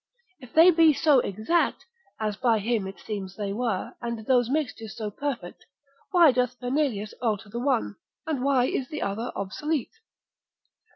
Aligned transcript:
If 0.39 0.51
they 0.53 0.71
be 0.71 0.93
so 0.93 1.19
exact, 1.19 1.85
as 2.19 2.35
by 2.35 2.57
him 2.57 2.87
it 2.87 2.99
seems 2.99 3.35
they 3.35 3.53
were, 3.53 3.93
and 4.01 4.25
those 4.25 4.49
mixtures 4.49 4.97
so 4.97 5.11
perfect, 5.11 5.63
why 6.09 6.31
doth 6.31 6.57
Fernelius 6.59 7.13
alter 7.21 7.49
the 7.49 7.59
one, 7.59 7.97
and 8.25 8.43
why 8.43 8.65
is 8.65 8.87
the 8.89 9.03
other 9.03 9.31
obsolete? 9.35 9.93